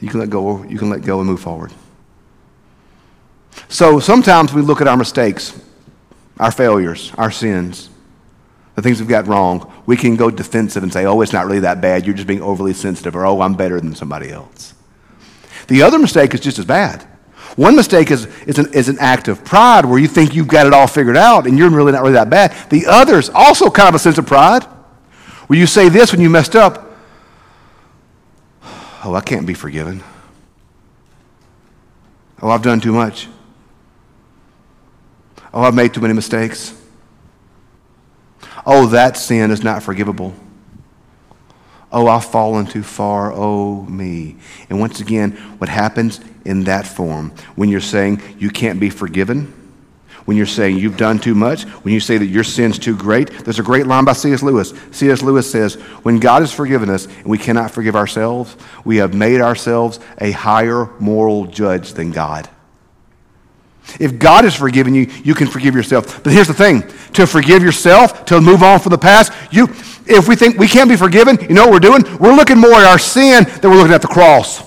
You 0.00 0.08
can 0.08 0.20
let 0.20 0.30
go, 0.30 0.62
you 0.64 0.78
can 0.78 0.88
let 0.88 1.02
go 1.02 1.20
and 1.20 1.28
move 1.28 1.40
forward. 1.40 1.72
So 3.68 4.00
sometimes 4.00 4.52
we 4.52 4.62
look 4.62 4.80
at 4.80 4.88
our 4.88 4.96
mistakes, 4.96 5.60
our 6.38 6.50
failures, 6.50 7.12
our 7.18 7.30
sins, 7.30 7.90
the 8.76 8.82
things 8.82 9.00
we've 9.00 9.08
got 9.08 9.26
wrong. 9.26 9.70
We 9.84 9.96
can 9.96 10.16
go 10.16 10.30
defensive 10.30 10.82
and 10.82 10.92
say, 10.92 11.04
oh, 11.04 11.20
it's 11.20 11.32
not 11.32 11.46
really 11.46 11.60
that 11.60 11.80
bad. 11.80 12.06
You're 12.06 12.14
just 12.14 12.28
being 12.28 12.40
overly 12.40 12.72
sensitive, 12.72 13.14
or 13.14 13.26
oh, 13.26 13.42
I'm 13.42 13.54
better 13.54 13.80
than 13.80 13.94
somebody 13.94 14.30
else. 14.30 14.74
The 15.68 15.82
other 15.82 15.98
mistake 15.98 16.32
is 16.34 16.40
just 16.40 16.58
as 16.58 16.64
bad. 16.64 17.06
One 17.56 17.76
mistake 17.76 18.10
is, 18.10 18.26
is, 18.46 18.58
an, 18.58 18.72
is 18.72 18.88
an 18.88 18.98
act 19.00 19.28
of 19.28 19.44
pride 19.44 19.84
where 19.84 19.98
you 19.98 20.08
think 20.08 20.34
you've 20.34 20.48
got 20.48 20.66
it 20.66 20.72
all 20.72 20.86
figured 20.86 21.16
out 21.16 21.46
and 21.46 21.58
you're 21.58 21.70
really 21.70 21.92
not 21.92 22.02
really 22.02 22.14
that 22.14 22.30
bad. 22.30 22.54
The 22.70 22.86
other 22.86 23.18
is 23.18 23.30
also 23.30 23.70
kind 23.70 23.88
of 23.88 23.94
a 23.94 23.98
sense 23.98 24.18
of 24.18 24.26
pride 24.26 24.62
where 25.46 25.58
you 25.58 25.66
say 25.66 25.88
this 25.88 26.12
when 26.12 26.20
you 26.20 26.30
messed 26.30 26.54
up 26.54 26.90
Oh, 29.02 29.14
I 29.14 29.20
can't 29.22 29.46
be 29.46 29.54
forgiven. 29.54 30.02
Oh, 32.42 32.50
I've 32.50 32.62
done 32.62 32.80
too 32.80 32.92
much. 32.92 33.28
Oh, 35.52 35.62
I've 35.62 35.74
made 35.74 35.94
too 35.94 36.00
many 36.00 36.14
mistakes. 36.14 36.74
Oh, 38.66 38.86
that 38.86 39.16
sin 39.16 39.50
is 39.50 39.64
not 39.64 39.82
forgivable. 39.82 40.34
Oh, 41.92 42.06
I've 42.06 42.24
fallen 42.24 42.66
too 42.66 42.82
far. 42.82 43.32
Oh, 43.32 43.82
me. 43.82 44.36
And 44.68 44.78
once 44.78 45.00
again, 45.00 45.32
what 45.58 45.68
happens 45.68 46.20
in 46.44 46.64
that 46.64 46.86
form 46.86 47.32
when 47.56 47.68
you're 47.68 47.80
saying 47.80 48.22
you 48.38 48.50
can't 48.50 48.78
be 48.78 48.90
forgiven, 48.90 49.52
when 50.24 50.36
you're 50.36 50.46
saying 50.46 50.78
you've 50.78 50.96
done 50.96 51.18
too 51.18 51.34
much, 51.34 51.64
when 51.64 51.92
you 51.92 51.98
say 51.98 52.16
that 52.16 52.26
your 52.26 52.44
sin's 52.44 52.78
too 52.78 52.96
great, 52.96 53.30
there's 53.44 53.58
a 53.58 53.64
great 53.64 53.86
line 53.86 54.04
by 54.04 54.12
C.S. 54.12 54.42
Lewis. 54.42 54.72
C.S. 54.92 55.22
Lewis 55.22 55.50
says, 55.50 55.74
When 56.04 56.20
God 56.20 56.42
has 56.42 56.52
forgiven 56.52 56.88
us 56.88 57.06
and 57.06 57.26
we 57.26 57.38
cannot 57.38 57.72
forgive 57.72 57.96
ourselves, 57.96 58.56
we 58.84 58.98
have 58.98 59.12
made 59.12 59.40
ourselves 59.40 59.98
a 60.18 60.30
higher 60.30 60.88
moral 61.00 61.46
judge 61.46 61.94
than 61.94 62.12
God. 62.12 62.48
If 63.98 64.18
God 64.18 64.44
has 64.44 64.54
forgiven 64.54 64.94
you, 64.94 65.06
you 65.24 65.34
can 65.34 65.48
forgive 65.48 65.74
yourself. 65.74 66.22
But 66.22 66.32
here's 66.32 66.46
the 66.46 66.54
thing 66.54 66.84
to 67.14 67.26
forgive 67.26 67.62
yourself, 67.62 68.24
to 68.26 68.40
move 68.40 68.62
on 68.62 68.78
from 68.78 68.90
the 68.90 68.98
past, 68.98 69.32
you, 69.50 69.66
if 70.10 70.28
we 70.28 70.36
think 70.36 70.58
we 70.58 70.68
can't 70.68 70.88
be 70.88 70.96
forgiven, 70.96 71.38
you 71.40 71.54
know 71.54 71.64
what 71.66 71.72
we're 71.72 71.78
doing? 71.78 72.02
We're 72.18 72.34
looking 72.34 72.58
more 72.58 72.74
at 72.74 72.84
our 72.84 72.98
sin 72.98 73.44
than 73.44 73.70
we're 73.70 73.76
looking 73.76 73.94
at 73.94 74.02
the 74.02 74.08
cross. 74.08 74.62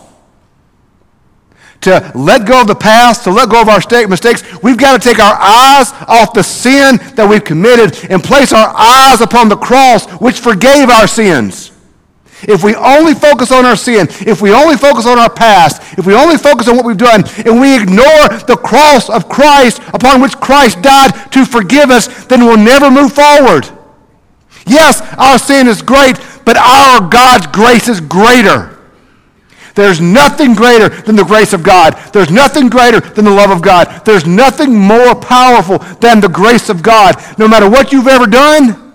To 1.81 2.11
let 2.15 2.47
go 2.47 2.61
of 2.61 2.67
the 2.67 2.75
past, 2.75 3.25
to 3.25 3.29
let 3.29 3.49
go 3.49 3.61
of 3.61 3.67
our 3.67 3.81
mistakes, 4.07 4.41
we've 4.63 4.77
got 4.77 5.01
to 5.01 5.09
take 5.09 5.19
our 5.19 5.35
eyes 5.35 5.91
off 6.07 6.33
the 6.33 6.41
sin 6.41 6.95
that 7.15 7.27
we've 7.29 7.43
committed 7.43 8.09
and 8.09 8.23
place 8.23 8.53
our 8.53 8.73
eyes 8.73 9.19
upon 9.19 9.49
the 9.49 9.57
cross, 9.57 10.09
which 10.21 10.39
forgave 10.39 10.89
our 10.89 11.07
sins. 11.07 11.71
If 12.43 12.63
we 12.63 12.73
only 12.75 13.13
focus 13.13 13.51
on 13.51 13.65
our 13.65 13.75
sin, 13.75 14.07
if 14.21 14.41
we 14.41 14.53
only 14.53 14.77
focus 14.77 15.05
on 15.05 15.19
our 15.19 15.29
past, 15.29 15.97
if 15.97 16.05
we 16.05 16.13
only 16.13 16.37
focus 16.37 16.69
on 16.69 16.77
what 16.77 16.85
we've 16.85 16.97
done, 16.97 17.23
and 17.45 17.59
we 17.59 17.75
ignore 17.75 18.27
the 18.47 18.59
cross 18.61 19.09
of 19.09 19.27
Christ 19.27 19.81
upon 19.93 20.21
which 20.21 20.37
Christ 20.37 20.81
died 20.81 21.31
to 21.31 21.45
forgive 21.45 21.89
us, 21.89 22.25
then 22.25 22.45
we'll 22.45 22.57
never 22.57 22.89
move 22.89 23.11
forward. 23.11 23.69
Yes, 24.65 25.01
our 25.17 25.37
sin 25.37 25.67
is 25.67 25.81
great, 25.81 26.17
but 26.45 26.57
our 26.57 27.07
God's 27.09 27.47
grace 27.47 27.87
is 27.87 27.99
greater. 27.99 28.73
There's 29.75 29.99
nothing 29.99 30.53
greater 30.53 30.89
than 30.89 31.15
the 31.15 31.23
grace 31.23 31.53
of 31.53 31.63
God. 31.63 31.93
There's 32.13 32.29
nothing 32.29 32.69
greater 32.69 32.99
than 32.99 33.25
the 33.25 33.31
love 33.31 33.49
of 33.49 33.61
God. 33.61 34.05
There's 34.05 34.25
nothing 34.25 34.77
more 34.77 35.15
powerful 35.15 35.79
than 35.99 36.19
the 36.19 36.29
grace 36.29 36.69
of 36.69 36.83
God. 36.83 37.15
No 37.39 37.47
matter 37.47 37.69
what 37.69 37.91
you've 37.91 38.07
ever 38.07 38.27
done, 38.27 38.93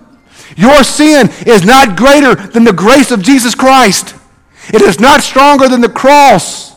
your 0.55 0.83
sin 0.83 1.29
is 1.45 1.65
not 1.65 1.97
greater 1.97 2.35
than 2.35 2.63
the 2.63 2.73
grace 2.73 3.11
of 3.11 3.21
Jesus 3.21 3.55
Christ. 3.55 4.15
It 4.73 4.81
is 4.81 4.99
not 4.99 5.21
stronger 5.21 5.67
than 5.67 5.81
the 5.81 5.89
cross. 5.89 6.69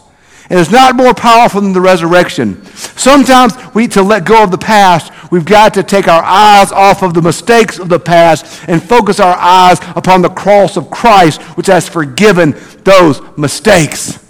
It 0.51 0.59
is 0.59 0.71
not 0.71 0.97
more 0.97 1.15
powerful 1.15 1.61
than 1.61 1.73
the 1.73 1.81
resurrection. 1.81 2.65
Sometimes 2.75 3.55
we, 3.75 3.83
need 3.83 3.93
to 3.93 4.03
let 4.03 4.25
go 4.25 4.43
of 4.43 4.51
the 4.51 4.59
past, 4.59 5.12
we've 5.33 5.47
got 5.47 5.73
to 5.75 5.83
take 5.83 6.07
our 6.07 6.23
eyes 6.23 6.71
off 6.71 7.03
of 7.03 7.15
the 7.15 7.23
mistakes 7.23 7.79
of 7.79 7.89
the 7.89 7.99
past 7.99 8.63
and 8.69 8.83
focus 8.83 9.19
our 9.19 9.35
eyes 9.37 9.79
upon 9.97 10.21
the 10.21 10.29
cross 10.29 10.77
of 10.77 10.91
Christ, 10.91 11.41
which 11.57 11.67
has 11.69 11.89
forgiven 11.89 12.55
those 12.85 13.21
mistakes. 13.39 14.23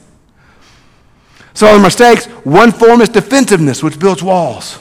So, 1.55 1.77
the 1.77 1.83
mistakes, 1.83 2.27
one 2.45 2.71
form 2.71 3.03
is 3.03 3.09
defensiveness, 3.09 3.83
which 3.83 3.99
builds 3.99 4.23
walls. 4.23 4.77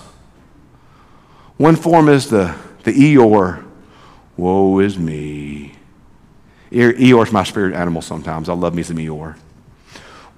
One 1.57 1.75
form 1.75 2.07
is 2.07 2.29
the, 2.29 2.55
the 2.83 2.93
Eeyore 2.93 3.65
Woe 4.37 4.79
is 4.79 4.97
me. 4.97 5.73
Eeyore's 6.71 7.31
my 7.31 7.43
spirit 7.43 7.75
animal 7.75 8.01
sometimes. 8.01 8.47
I 8.47 8.53
love 8.53 8.73
me 8.73 8.83
some 8.83 8.97
Eeyore. 8.97 9.37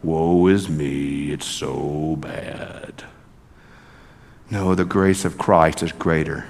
Woe 0.02 0.48
is 0.48 0.68
me. 0.68 1.32
It's 1.32 1.46
so 1.46 2.18
bad. 2.20 3.06
No, 4.50 4.76
the 4.76 4.86
grace 4.86 5.26
of 5.26 5.38
Christ 5.38 5.84
is 5.84 5.92
greater 5.92 6.46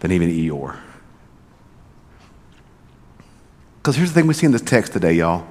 than 0.00 0.12
even 0.12 0.30
Eeyore. 0.30 0.78
Because 3.78 3.96
here's 3.96 4.10
the 4.10 4.14
thing 4.14 4.26
we 4.26 4.34
see 4.34 4.46
in 4.46 4.52
this 4.52 4.62
text 4.62 4.92
today, 4.92 5.14
y'all. 5.14 5.46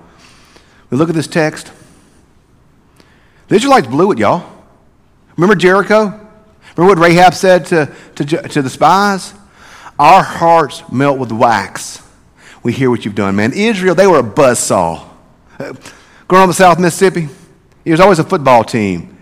We 0.89 0.97
look 0.97 1.09
at 1.09 1.15
this 1.15 1.27
text. 1.27 1.71
The 3.47 3.55
Israelites 3.55 3.87
blew 3.87 4.11
it, 4.11 4.19
y'all. 4.19 4.49
Remember 5.35 5.55
Jericho? 5.55 6.27
Remember 6.75 6.99
what 7.01 7.07
Rahab 7.09 7.33
said 7.33 7.65
to, 7.67 7.93
to, 8.15 8.25
to 8.25 8.61
the 8.61 8.69
spies? 8.69 9.33
Our 9.97 10.23
hearts 10.23 10.83
melt 10.91 11.17
with 11.17 11.31
wax. 11.31 12.01
We 12.63 12.73
hear 12.73 12.89
what 12.89 13.05
you've 13.05 13.15
done, 13.15 13.35
man. 13.35 13.53
Israel, 13.53 13.95
they 13.95 14.07
were 14.07 14.19
a 14.19 14.23
buzzsaw. 14.23 15.07
Uh, 15.57 15.73
growing 16.27 16.43
up 16.43 16.49
in 16.49 16.53
South 16.53 16.79
Mississippi, 16.79 17.29
there's 17.83 17.99
always 17.99 18.19
a 18.19 18.23
football 18.23 18.63
team 18.63 19.16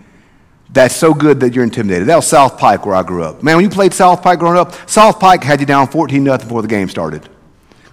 that's 0.76 0.94
so 0.94 1.14
good 1.14 1.40
that 1.40 1.54
you're 1.54 1.64
intimidated. 1.64 2.06
That 2.08 2.16
was 2.16 2.26
South 2.26 2.58
Pike 2.58 2.84
where 2.84 2.94
I 2.94 3.02
grew 3.02 3.24
up. 3.24 3.42
Man, 3.42 3.56
when 3.56 3.64
you 3.64 3.70
played 3.70 3.94
South 3.94 4.22
Pike 4.22 4.38
growing 4.38 4.58
up, 4.58 4.74
South 4.88 5.18
Pike 5.18 5.42
had 5.42 5.58
you 5.58 5.64
down 5.66 5.88
14 5.88 6.22
nothing 6.22 6.46
before 6.46 6.60
the 6.60 6.68
game 6.68 6.90
started. 6.90 7.26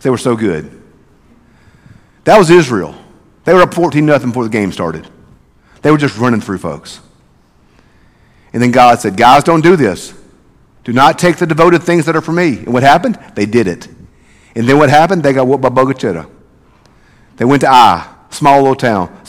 They 0.02 0.10
were 0.10 0.18
so 0.18 0.36
good. 0.36 0.82
That 2.26 2.38
was 2.38 2.50
Israel. 2.50 2.94
They 3.46 3.54
were 3.54 3.62
up 3.62 3.74
14 3.74 4.06
nothing 4.06 4.30
before 4.30 4.44
the 4.44 4.50
game 4.50 4.74
started. 4.74 5.08
They 5.82 5.92
were 5.92 5.98
just 5.98 6.18
running 6.18 6.42
through 6.42 6.58
folks. 6.58 7.00
And 8.52 8.62
then 8.62 8.72
God 8.72 9.00
said, 9.00 9.16
Guys, 9.16 9.46
don't 9.46 9.62
do 9.62 9.78
this. 9.78 10.14
Do 10.84 10.92
not 10.92 11.18
take 11.18 11.38
the 11.38 11.48
devoted 11.48 11.84
things 11.84 12.06
that 12.06 12.18
are 12.18 12.22
for 12.22 12.34
me. 12.34 12.58
And 12.58 12.74
what 12.74 12.84
happened? 12.84 13.18
They 13.36 13.46
did 13.46 13.68
it. 13.68 13.88
And 14.56 14.68
then 14.68 14.78
what 14.78 14.90
happened? 14.90 15.24
They 15.24 15.32
got 15.32 15.48
whooped 15.48 15.64
by 15.64 15.70
Bogue 15.70 15.96
Chitto. 15.96 16.30
They 17.38 17.46
went 17.46 17.62
to 17.62 17.70
Ai, 17.70 18.13
small 18.34 18.60
little 18.60 18.76
town. 18.76 19.26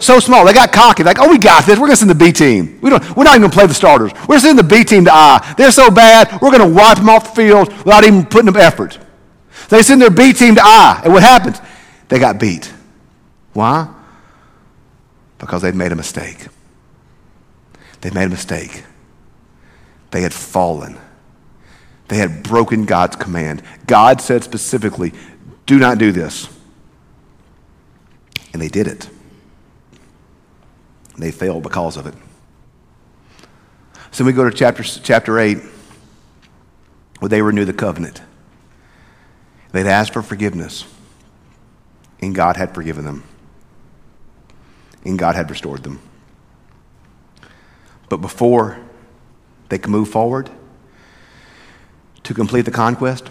So 0.00 0.20
small, 0.20 0.44
they 0.44 0.52
got 0.52 0.72
cocky. 0.72 1.02
Like, 1.04 1.18
oh, 1.18 1.28
we 1.28 1.38
got 1.38 1.64
this. 1.64 1.78
We're 1.78 1.86
going 1.86 1.92
to 1.92 1.96
send 1.96 2.10
the 2.10 2.14
B 2.14 2.32
team. 2.32 2.78
We 2.80 2.90
don't, 2.90 3.16
we're 3.16 3.24
not 3.24 3.30
even 3.30 3.42
going 3.42 3.50
to 3.50 3.56
play 3.56 3.66
the 3.66 3.74
starters. 3.74 4.12
We're 4.28 4.38
sending 4.38 4.64
the 4.64 4.74
B 4.74 4.84
team 4.84 5.04
to 5.06 5.12
Ai. 5.12 5.54
They're 5.56 5.72
so 5.72 5.90
bad, 5.90 6.40
we're 6.42 6.50
going 6.50 6.68
to 6.68 6.74
wipe 6.74 6.98
them 6.98 7.08
off 7.08 7.30
the 7.30 7.42
field 7.42 7.68
without 7.68 8.04
even 8.04 8.26
putting 8.26 8.48
up 8.48 8.56
effort. 8.56 8.98
They 9.68 9.82
send 9.82 10.02
their 10.02 10.10
B 10.10 10.32
team 10.32 10.54
to 10.56 10.62
Ai. 10.62 11.02
And 11.04 11.12
what 11.12 11.22
happens? 11.22 11.60
They 12.08 12.18
got 12.18 12.40
beat. 12.40 12.72
Why? 13.52 13.88
Because 15.38 15.62
they'd 15.62 15.74
made 15.74 15.92
a 15.92 15.96
mistake. 15.96 16.48
They 18.00 18.10
made 18.10 18.24
a 18.24 18.30
mistake. 18.30 18.84
They 20.10 20.22
had 20.22 20.32
fallen. 20.32 20.98
They 22.08 22.16
had 22.16 22.42
broken 22.42 22.86
God's 22.86 23.16
command. 23.16 23.62
God 23.86 24.20
said 24.20 24.42
specifically, 24.42 25.12
do 25.66 25.78
not 25.78 25.98
do 25.98 26.12
this. 26.12 26.48
And 28.52 28.62
they 28.62 28.68
did 28.68 28.86
it. 28.86 29.08
They 31.16 31.30
failed 31.30 31.62
because 31.62 31.96
of 31.96 32.06
it. 32.06 32.14
So 34.10 34.24
we 34.24 34.32
go 34.32 34.48
to 34.48 34.56
chapter, 34.56 34.82
chapter 34.82 35.38
8, 35.38 35.58
where 37.18 37.28
they 37.28 37.42
renew 37.42 37.64
the 37.64 37.72
covenant. 37.72 38.22
They'd 39.72 39.86
asked 39.86 40.12
for 40.12 40.22
forgiveness, 40.22 40.84
and 42.20 42.34
God 42.34 42.56
had 42.56 42.74
forgiven 42.74 43.04
them, 43.04 43.24
and 45.04 45.18
God 45.18 45.34
had 45.34 45.50
restored 45.50 45.82
them. 45.82 46.00
But 48.08 48.18
before 48.18 48.78
they 49.68 49.78
could 49.78 49.90
move 49.90 50.08
forward 50.08 50.50
to 52.24 52.34
complete 52.34 52.62
the 52.62 52.70
conquest. 52.70 53.30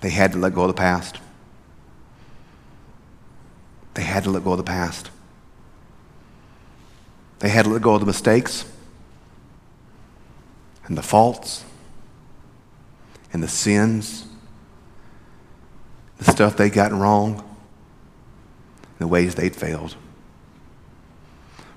They 0.00 0.10
had 0.10 0.32
to 0.32 0.38
let 0.38 0.54
go 0.54 0.62
of 0.62 0.68
the 0.68 0.74
past. 0.74 1.18
They 3.94 4.02
had 4.02 4.24
to 4.24 4.30
let 4.30 4.44
go 4.44 4.52
of 4.52 4.58
the 4.58 4.64
past. 4.64 5.10
They 7.40 7.48
had 7.48 7.64
to 7.64 7.70
let 7.70 7.82
go 7.82 7.94
of 7.94 8.00
the 8.00 8.06
mistakes 8.06 8.64
and 10.84 10.96
the 10.96 11.02
faults 11.02 11.64
and 13.32 13.42
the 13.42 13.48
sins, 13.48 14.26
the 16.18 16.30
stuff 16.30 16.56
they'd 16.56 16.72
gotten 16.72 16.98
wrong, 16.98 17.44
the 18.98 19.06
ways 19.06 19.34
they'd 19.34 19.56
failed. 19.56 19.96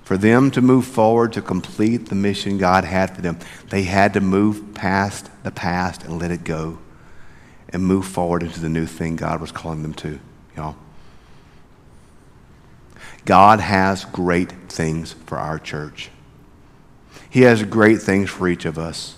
For 0.02 0.18
them 0.18 0.50
to 0.50 0.60
move 0.60 0.84
forward 0.84 1.32
to 1.32 1.40
complete 1.40 2.10
the 2.10 2.14
mission 2.14 2.58
God 2.58 2.84
had 2.84 3.14
for 3.14 3.22
them, 3.22 3.38
they 3.70 3.84
had 3.84 4.12
to 4.14 4.20
move 4.20 4.74
past 4.74 5.30
the 5.42 5.50
past 5.50 6.02
and 6.02 6.20
let 6.20 6.30
it 6.30 6.44
go 6.44 6.78
and 7.70 7.82
move 7.82 8.06
forward 8.06 8.42
into 8.42 8.60
the 8.60 8.68
new 8.68 8.84
thing 8.84 9.16
God 9.16 9.40
was 9.40 9.50
calling 9.50 9.82
them 9.82 9.94
to, 9.94 10.20
y'all. 10.54 10.76
God 13.24 13.60
has 13.60 14.04
great 14.06 14.50
things 14.68 15.12
for 15.12 15.38
our 15.38 15.58
church. 15.58 16.10
He 17.30 17.42
has 17.42 17.62
great 17.62 18.00
things 18.00 18.30
for 18.30 18.46
each 18.48 18.64
of 18.64 18.78
us. 18.78 19.16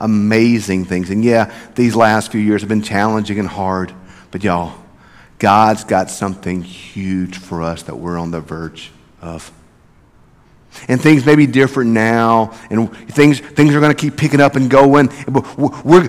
Amazing 0.00 0.84
things. 0.84 1.10
And 1.10 1.24
yeah, 1.24 1.54
these 1.74 1.94
last 1.94 2.32
few 2.32 2.40
years 2.40 2.62
have 2.62 2.68
been 2.68 2.82
challenging 2.82 3.38
and 3.38 3.48
hard, 3.48 3.92
but 4.30 4.42
y'all, 4.42 4.78
God's 5.38 5.84
got 5.84 6.10
something 6.10 6.62
huge 6.62 7.38
for 7.38 7.62
us 7.62 7.84
that 7.84 7.96
we're 7.96 8.18
on 8.18 8.30
the 8.30 8.40
verge 8.40 8.90
of. 9.22 9.52
And 10.88 11.00
things 11.00 11.24
may 11.24 11.36
be 11.36 11.46
different 11.46 11.90
now, 11.92 12.52
and 12.70 12.92
things, 13.08 13.38
things 13.38 13.74
are 13.74 13.80
going 13.80 13.94
to 13.94 14.00
keep 14.00 14.16
picking 14.16 14.40
up 14.40 14.56
and 14.56 14.68
going. 14.68 15.08
We're, 15.56 16.08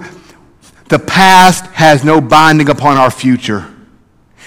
the 0.89 0.99
past 0.99 1.65
has 1.67 2.03
no 2.03 2.19
binding 2.19 2.69
upon 2.69 2.97
our 2.97 3.11
future. 3.11 3.71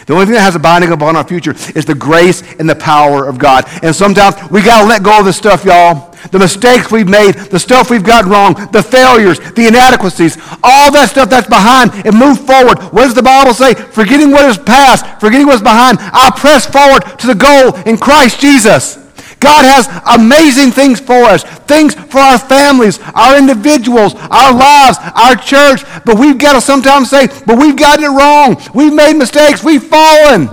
The 0.07 0.15
only 0.15 0.27
thing 0.27 0.35
that 0.35 0.43
has 0.43 0.57
a 0.57 0.59
binding 0.59 0.93
upon 0.93 1.17
our 1.17 1.27
future 1.27 1.53
is 1.75 1.85
the 1.85 1.95
grace 1.95 2.43
and 2.59 2.69
the 2.69 2.77
power 2.77 3.27
of 3.27 3.39
God. 3.39 3.65
And 3.83 3.95
sometimes 3.95 4.37
we 4.51 4.63
got 4.63 4.83
to 4.83 4.89
let 4.89 5.03
go 5.03 5.19
of 5.19 5.25
the 5.25 5.33
stuff, 5.33 5.65
y'all. 5.65 6.15
The 6.31 6.39
mistakes 6.39 6.91
we've 6.91 7.09
made, 7.09 7.35
the 7.35 7.59
stuff 7.59 7.91
we've 7.91 8.05
got 8.05 8.25
wrong, 8.25 8.55
the 8.73 8.83
failures, 8.83 9.39
the 9.39 9.69
inadequacies, 9.69 10.37
all 10.63 10.91
that 10.93 11.09
stuff 11.11 11.31
that's 11.31 11.49
behind 11.49 11.93
and 12.07 12.17
move 12.17 12.45
forward. 12.45 12.79
What 12.93 13.05
does 13.05 13.15
the 13.15 13.23
Bible 13.23 13.55
say? 13.55 13.75
Forgetting 13.75 14.31
what 14.31 14.45
is 14.45 14.59
past, 14.59 15.21
forgetting 15.21 15.47
what's 15.47 15.63
behind, 15.63 15.99
I 16.01 16.31
press 16.37 16.67
forward 16.67 17.01
to 17.19 17.27
the 17.27 17.35
goal 17.35 17.75
in 17.87 17.99
Christ 17.99 18.41
Jesus. 18.41 19.08
God 19.41 19.65
has 19.65 19.89
amazing 20.19 20.73
things 20.73 21.01
for 21.01 21.25
us, 21.25 21.45
things 21.45 21.95
for 21.95 22.19
our 22.19 22.39
families, 22.39 22.99
our 23.15 23.39
individuals, 23.39 24.15
our 24.15 24.53
lives, 24.53 24.99
our 25.15 25.37
church. 25.37 25.83
But 26.05 26.19
we've 26.19 26.39
got 26.39 26.55
to 26.55 26.61
sometimes 26.61 27.11
say, 27.11 27.29
but 27.47 27.59
we've 27.59 27.77
gotten 27.77 28.05
it 28.05 28.09
wrong. 28.09 28.61
We've 28.75 28.93
made 28.93 29.15
mistakes. 29.15 29.63
We've 29.63 29.83
fallen. 29.83 30.49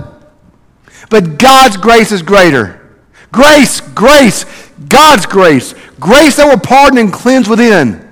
But 1.10 1.38
God's 1.38 1.76
grace 1.76 2.12
is 2.12 2.22
greater. 2.22 2.96
Grace, 3.32 3.80
grace, 3.80 4.44
God's 4.88 5.26
grace. 5.26 5.74
Grace 5.98 6.36
that 6.36 6.46
will 6.46 6.60
pardon 6.60 6.98
and 6.98 7.12
cleanse 7.12 7.48
within. 7.48 8.06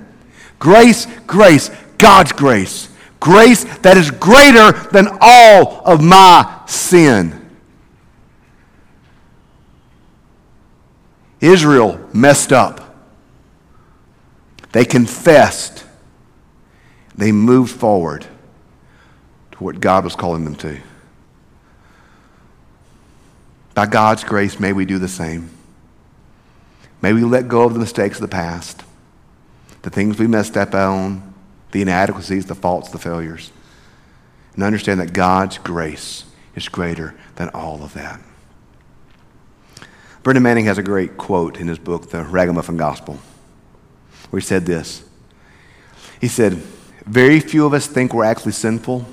Grace, 0.59 1.07
grace, 1.27 1.69
God's 1.97 2.31
grace. 2.31 2.89
Grace 3.19 3.63
that 3.79 3.97
is 3.97 4.11
greater 4.11 4.71
than 4.89 5.07
all 5.21 5.81
of 5.85 6.03
my 6.03 6.61
sin. 6.67 7.44
Israel 11.41 11.99
messed 12.13 12.51
up. 12.51 12.95
They 14.71 14.85
confessed. 14.85 15.85
They 17.15 17.31
moved 17.31 17.73
forward 17.73 18.25
to 19.51 19.63
what 19.63 19.79
God 19.79 20.03
was 20.03 20.15
calling 20.15 20.43
them 20.43 20.55
to. 20.55 20.79
By 23.73 23.85
God's 23.85 24.23
grace, 24.23 24.59
may 24.59 24.73
we 24.73 24.85
do 24.85 24.99
the 24.99 25.07
same. 25.07 25.49
May 27.01 27.13
we 27.13 27.23
let 27.23 27.47
go 27.47 27.63
of 27.63 27.73
the 27.73 27.79
mistakes 27.79 28.17
of 28.17 28.21
the 28.21 28.27
past, 28.27 28.83
the 29.81 29.89
things 29.89 30.17
we 30.17 30.27
messed 30.27 30.57
up 30.57 30.73
on, 30.73 31.33
the 31.71 31.81
inadequacies, 31.81 32.45
the 32.45 32.55
faults, 32.55 32.89
the 32.89 32.97
failures, 32.97 33.51
and 34.55 34.63
understand 34.63 34.99
that 35.01 35.13
God's 35.13 35.57
grace 35.57 36.23
is 36.55 36.69
greater 36.69 37.13
than 37.35 37.49
all 37.49 37.83
of 37.83 37.93
that. 37.93 38.19
Brennan 40.25 40.41
Manning 40.41 40.65
has 40.65 40.79
a 40.79 40.83
great 40.83 41.17
quote 41.17 41.57
in 41.59 41.67
his 41.67 41.77
book, 41.77 42.09
The 42.09 42.23
Ragamuffin 42.23 42.77
Gospel, 42.77 43.19
where 44.31 44.39
he 44.39 44.43
said 44.43 44.65
this. 44.65 45.03
He 46.19 46.27
said, 46.27 46.53
Very 47.05 47.39
few 47.39 47.63
of 47.63 47.75
us 47.75 47.85
think 47.85 48.11
we're 48.11 48.23
actually 48.23 48.53
sinful, 48.53 49.05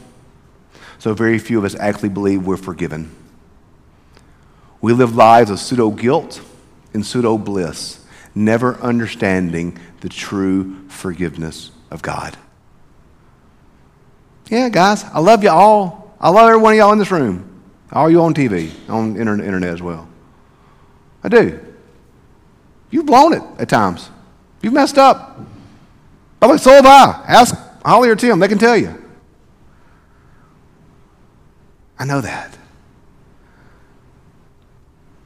so 0.99 1.13
very 1.13 1.39
few 1.39 1.59
of 1.59 1.67
us 1.67 1.75
actually 1.75 2.09
believe 2.09 2.47
we're 2.47 2.57
forgiven. 2.57 3.15
We 4.81 4.95
live 4.95 5.15
lives 5.15 5.51
of 5.51 5.59
pseudo 5.59 5.91
guilt 5.91 6.41
and 6.95 7.05
pseudo 7.05 7.37
bliss, 7.37 8.03
never 8.35 8.77
understanding 8.77 9.77
the 10.01 10.09
true 10.09 10.89
forgiveness 10.89 11.73
of 11.91 12.01
God. 12.01 12.39
Yeah, 14.49 14.71
guys, 14.71 15.05
I 15.05 15.21
love 15.21 15.43
you 15.43 15.51
all. 15.51 16.17
I 16.19 16.31
love 16.31 16.49
every 16.49 16.63
one 16.63 16.73
of 16.73 16.79
y'all 16.79 16.93
in 16.93 16.99
this 16.99 17.11
room. 17.11 17.63
All 17.93 18.09
you 18.09 18.23
on 18.23 18.33
TV, 18.33 18.71
on 18.89 19.19
internet 19.19 19.75
as 19.75 19.83
well. 19.83 20.09
I 21.25 21.29
do. 21.29 21.61
You've 22.91 23.07
blown 23.07 23.33
it 23.33 23.43
at 23.59 23.69
times. 23.69 24.11
You've 24.61 24.75
messed 24.75 24.99
up. 24.99 25.41
But 26.41 26.59
so 26.59 26.71
have 26.73 26.87
I. 26.87 27.25
Ask 27.27 27.57
Holly 27.85 28.09
or 28.09 28.17
Tim, 28.17 28.39
they 28.39 28.49
can 28.49 28.59
tell 28.59 28.77
you. 28.77 29.03
I 31.99 32.05
know 32.05 32.21
that. 32.21 32.59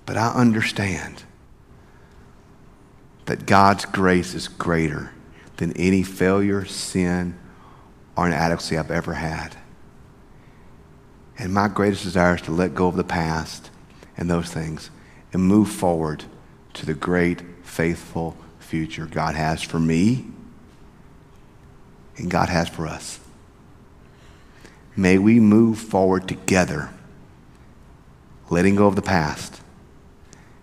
But 0.04 0.16
I 0.16 0.28
understand 0.32 1.24
that 3.24 3.46
God's 3.46 3.85
grace 3.87 4.35
is 4.35 4.46
greater 4.46 5.12
than 5.56 5.72
any 5.72 6.02
failure, 6.02 6.64
sin, 6.64 7.37
or 8.16 8.26
inadequacy 8.26 8.78
I've 8.78 8.90
ever 8.90 9.14
had. 9.14 9.56
And 11.38 11.52
my 11.52 11.68
greatest 11.68 12.04
desire 12.04 12.37
is 12.37 12.42
to 12.42 12.52
let 12.52 12.74
go 12.74 12.88
of 12.88 12.96
the 12.96 13.04
past 13.04 13.70
and 14.16 14.30
those 14.30 14.50
things 14.50 14.90
and 15.37 15.44
move 15.44 15.68
forward 15.68 16.25
to 16.72 16.87
the 16.87 16.94
great, 16.94 17.42
faithful 17.62 18.35
future 18.59 19.05
God 19.05 19.35
has 19.35 19.62
for 19.62 19.79
me 19.79 20.25
and 22.16 22.31
God 22.31 22.49
has 22.49 22.70
for 22.70 22.87
us. 22.87 23.20
May 24.96 25.18
we 25.18 25.38
move 25.38 25.79
forward 25.79 26.27
together, 26.27 26.88
letting 28.49 28.77
go 28.77 28.87
of 28.87 28.96
the 28.96 29.03
past, 29.03 29.61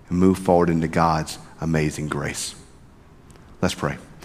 and 0.09 0.17
move 0.17 0.39
forward 0.39 0.71
into 0.71 0.87
God's 0.87 1.37
amazing 1.61 2.07
grace. 2.07 2.55
Let's 3.61 3.75
pray. 3.75 3.97